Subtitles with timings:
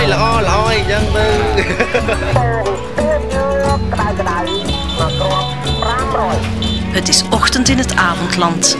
[0.00, 1.26] យល្អល្អអញ្ចឹងទៅ
[6.96, 8.76] Het is ochtend in het avondland.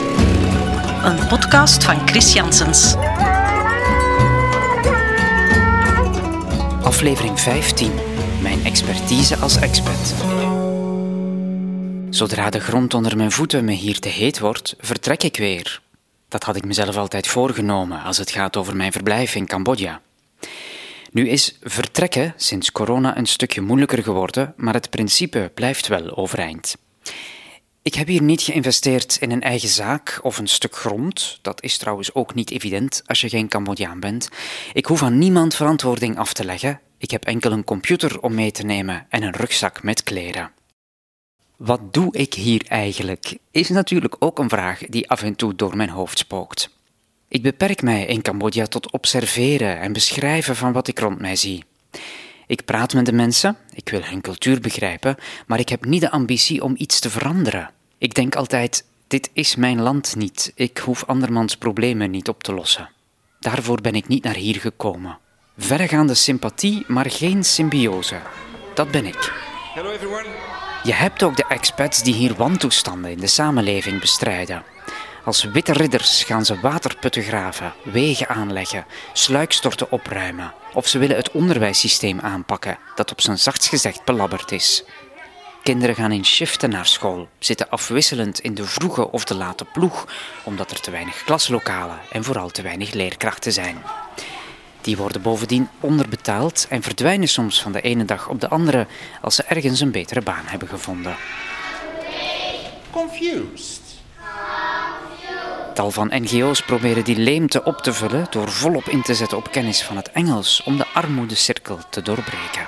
[1.03, 2.95] Een podcast van Chris Janssens.
[6.83, 7.93] Aflevering 15.
[8.43, 10.15] Mijn expertise als expat.
[12.11, 15.81] Zodra de grond onder mijn voeten me hier te heet wordt, vertrek ik weer.
[16.29, 20.01] Dat had ik mezelf altijd voorgenomen als het gaat over mijn verblijf in Cambodja.
[21.12, 26.76] Nu is vertrekken sinds corona een stukje moeilijker geworden, maar het principe blijft wel overeind.
[27.82, 31.40] Ik heb hier niet geïnvesteerd in een eigen zaak of een stuk grond.
[31.42, 34.30] Dat is trouwens ook niet evident als je geen Cambodjaan bent.
[34.74, 36.80] Ik hoef aan niemand verantwoording af te leggen.
[36.98, 40.52] Ik heb enkel een computer om mee te nemen en een rugzak met kleren.
[41.58, 43.38] Wat doe ik hier eigenlijk?
[43.52, 46.70] Is natuurlijk ook een vraag die af en toe door mijn hoofd spookt.
[47.32, 51.64] Ik beperk mij in Cambodja tot observeren en beschrijven van wat ik rond mij zie.
[52.48, 55.16] Ik praat met de mensen, ik wil hun cultuur begrijpen,
[55.48, 57.72] maar ik heb niet de ambitie om iets te veranderen.
[57.98, 62.54] Ik denk altijd: dit is mijn land niet, ik hoef andermans problemen niet op te
[62.54, 62.90] lossen.
[63.40, 65.18] Daarvoor ben ik niet naar hier gekomen.
[65.58, 68.20] Verregaande sympathie, maar geen symbiose.
[68.74, 69.34] Dat ben ik.
[69.74, 70.28] Hello everyone.
[70.84, 74.64] Je hebt ook de expats die hier wantoestanden in de samenleving bestrijden.
[75.24, 80.54] Als witte ridders gaan ze waterputten graven, wegen aanleggen, sluikstorten opruimen.
[80.74, 84.84] Of ze willen het onderwijssysteem aanpakken, dat op zijn zachtst gezegd belabberd is.
[85.64, 90.08] Kinderen gaan in shiften naar school, zitten afwisselend in de vroege of de late ploeg,
[90.44, 93.84] omdat er te weinig klaslokalen en vooral te weinig leerkrachten zijn.
[94.82, 98.88] Die worden bovendien onderbetaald en verdwijnen soms van de ene dag op de andere
[99.22, 101.16] als ze ergens een betere baan hebben gevonden.
[102.92, 103.91] Confused.
[105.74, 109.52] Tal van NGO's proberen die leemte op te vullen door volop in te zetten op
[109.52, 112.68] kennis van het Engels om de armoedecirkel te doorbreken.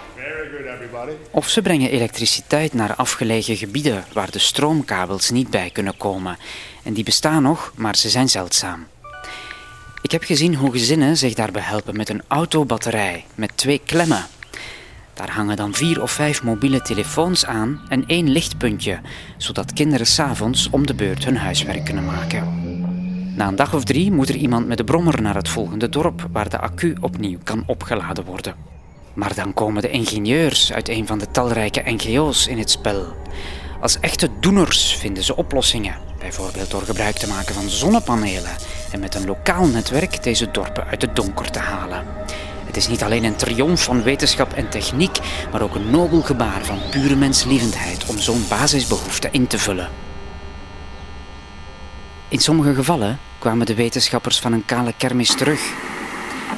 [1.32, 6.38] Of ze brengen elektriciteit naar afgelegen gebieden waar de stroomkabels niet bij kunnen komen.
[6.84, 8.88] En die bestaan nog, maar ze zijn zeldzaam.
[10.02, 14.26] Ik heb gezien hoe gezinnen zich daarbij helpen met een autobatterij met twee klemmen.
[15.14, 19.00] Daar hangen dan vier of vijf mobiele telefoons aan en één lichtpuntje,
[19.38, 22.63] zodat kinderen s'avonds om de beurt hun huiswerk kunnen maken.
[23.36, 26.28] Na een dag of drie moet er iemand met de brommer naar het volgende dorp,
[26.32, 28.56] waar de accu opnieuw kan opgeladen worden.
[29.14, 33.06] Maar dan komen de ingenieurs uit een van de talrijke NGO's in het spel.
[33.82, 38.52] Als echte doeners vinden ze oplossingen, bijvoorbeeld door gebruik te maken van zonnepanelen
[38.92, 42.06] en met een lokaal netwerk deze dorpen uit het donker te halen.
[42.66, 45.20] Het is niet alleen een triomf van wetenschap en techniek,
[45.52, 49.90] maar ook een nobel gebaar van pure menslievendheid om zo'n basisbehoefte in te vullen.
[52.34, 55.62] In sommige gevallen kwamen de wetenschappers van een kale kermis terug.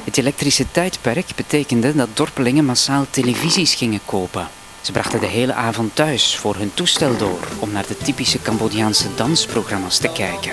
[0.03, 4.47] Het elektrische tijdperk betekende dat dorpelingen massaal televisies gingen kopen.
[4.81, 9.07] Ze brachten de hele avond thuis voor hun toestel door om naar de typische Cambodjaanse
[9.15, 10.51] dansprogramma's te kijken.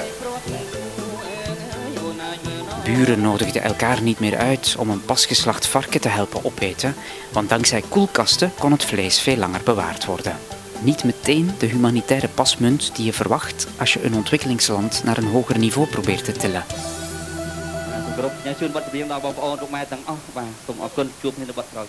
[2.85, 6.95] Buren nodigden elkaar niet meer uit om een pasgeslacht varken te helpen opeten,
[7.33, 10.37] want dankzij koelkasten kon het vlees veel langer bewaard worden
[10.85, 15.59] niet meteen de humanitaire pasmunt die je verwacht als je een ontwikkelingsland naar een hoger
[15.59, 16.65] niveau probeert te tillen.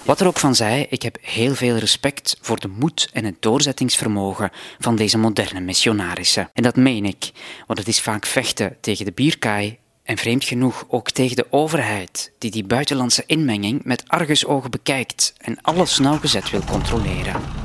[0.03, 3.35] Wat er ook van zij, ik heb heel veel respect voor de moed en het
[3.39, 6.49] doorzettingsvermogen van deze moderne missionarissen.
[6.53, 7.31] En dat meen ik,
[7.67, 12.31] want het is vaak vechten tegen de bierkaai en vreemd genoeg ook tegen de overheid,
[12.37, 17.62] die die buitenlandse inmenging met argusogen bekijkt en alles nauwgezet wil controleren.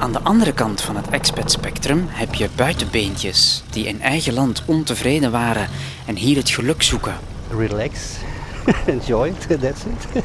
[0.00, 5.30] Aan de andere kant van het expat-spectrum heb je buitenbeentjes die in eigen land ontevreden
[5.30, 5.68] waren
[6.06, 7.14] en hier het geluk zoeken.
[7.50, 8.00] relax,
[8.86, 10.22] enjoy, that's it.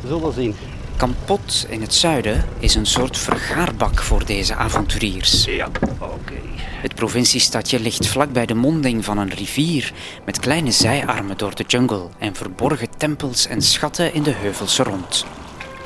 [0.00, 0.54] We zullen zien.
[0.96, 5.44] Kampot in het zuiden is een soort vergaarbak voor deze avonturiers.
[5.44, 6.34] Ja, oké.
[6.80, 9.92] Het provinciestadje ligt vlakbij de monding van een rivier
[10.24, 15.24] met kleine zijarmen door de jungle en verborgen tempels en schatten in de heuvels rond.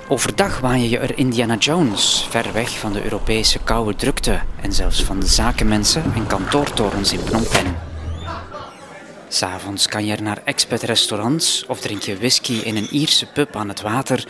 [0.08, 5.02] Overdag waan je er Indiana Jones, ver weg van de Europese koude drukte en zelfs
[5.02, 7.74] van de zakenmensen en kantoortorens in Phnom Penh.
[9.28, 13.68] S'avonds kan je er naar expat-restaurants of drink je whisky in een Ierse pub aan
[13.68, 14.24] het water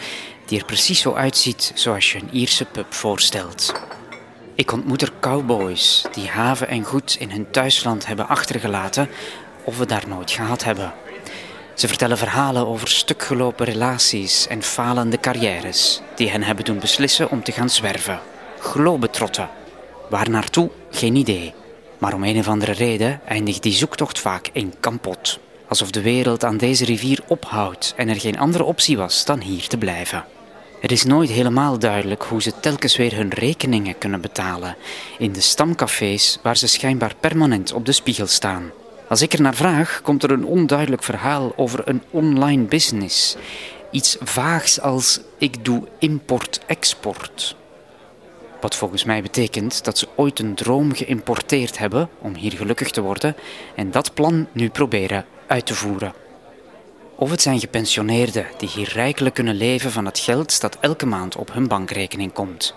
[0.47, 3.73] die er precies zo uitziet zoals je een Ierse pub voorstelt.
[4.55, 9.09] Ik ontmoet er cowboys die haven en goed in hun thuisland hebben achtergelaten
[9.65, 10.93] of we daar nooit gehad hebben.
[11.75, 17.43] Ze vertellen verhalen over stukgelopen relaties en falende carrières die hen hebben doen beslissen om
[17.43, 18.21] te gaan zwerven.
[18.59, 19.49] Globetrotten.
[20.09, 20.71] Waar naartoe?
[20.91, 21.55] Geen idee.
[21.99, 25.39] Maar om een of andere reden eindigt die zoektocht vaak in kampot.
[25.69, 29.67] alsof de wereld aan deze rivier ophoudt en er geen andere optie was dan hier
[29.67, 30.25] te blijven.
[30.81, 34.77] Het is nooit helemaal duidelijk hoe ze telkens weer hun rekeningen kunnen betalen
[35.19, 38.71] in de stamcafés waar ze schijnbaar permanent op de spiegel staan.
[39.13, 43.37] Als ik er naar vraag, komt er een onduidelijk verhaal over een online business.
[43.91, 47.57] Iets vaags als ik doe import-export.
[48.61, 53.01] Wat volgens mij betekent dat ze ooit een droom geïmporteerd hebben om hier gelukkig te
[53.01, 53.37] worden
[53.77, 56.13] en dat plan nu proberen uit te voeren.
[57.17, 61.37] Of het zijn gepensioneerden die hier rijkelijk kunnen leven van het geld dat elke maand
[61.37, 62.75] op hun bankrekening komt.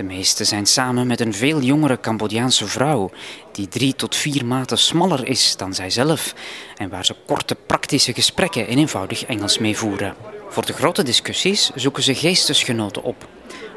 [0.00, 3.10] De meeste zijn samen met een veel jongere Cambodjaanse vrouw,
[3.52, 6.34] die drie tot vier maten smaller is dan zijzelf
[6.76, 10.14] en waar ze korte praktische gesprekken in eenvoudig Engels mee voeren.
[10.48, 13.28] Voor de grote discussies zoeken ze geestesgenoten op,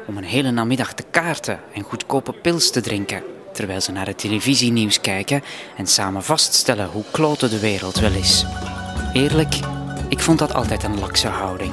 [0.06, 3.22] om een hele namiddag te kaarten en goedkope pils te drinken,
[3.52, 5.42] terwijl ze naar het televisienieuws kijken
[5.76, 8.44] en samen vaststellen hoe klote de wereld wel is.
[9.12, 9.54] Eerlijk,
[10.08, 11.72] ik vond dat altijd een lakse houding.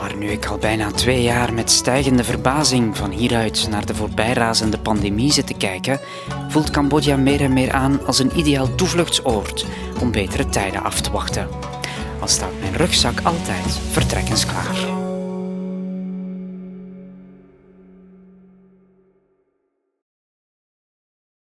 [0.00, 4.78] Maar nu ik al bijna twee jaar met stijgende verbazing van hieruit naar de voorbijrazende
[4.78, 6.00] pandemie zit te kijken,
[6.48, 9.66] voelt Cambodja meer en meer aan als een ideaal toevluchtsoord
[10.00, 11.48] om betere tijden af te wachten.
[12.20, 14.99] Al staat mijn rugzak altijd vertrekkensklaar.